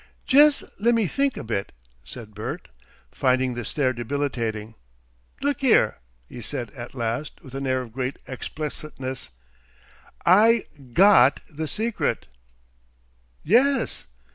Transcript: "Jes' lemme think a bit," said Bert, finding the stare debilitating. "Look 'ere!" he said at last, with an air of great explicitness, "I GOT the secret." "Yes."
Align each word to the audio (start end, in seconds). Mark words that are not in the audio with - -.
"Jes' 0.27 0.63
lemme 0.79 1.05
think 1.07 1.37
a 1.37 1.43
bit," 1.43 1.71
said 2.03 2.33
Bert, 2.33 2.69
finding 3.11 3.53
the 3.53 3.63
stare 3.63 3.93
debilitating. 3.93 4.73
"Look 5.43 5.63
'ere!" 5.63 5.99
he 6.27 6.41
said 6.41 6.71
at 6.71 6.95
last, 6.95 7.39
with 7.43 7.53
an 7.53 7.67
air 7.67 7.83
of 7.83 7.93
great 7.93 8.17
explicitness, 8.27 9.29
"I 10.25 10.65
GOT 10.95 11.41
the 11.49 11.67
secret." 11.67 12.25
"Yes." 13.43 14.07